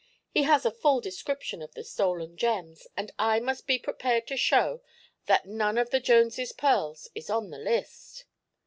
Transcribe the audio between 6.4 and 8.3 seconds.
pearls is on the list."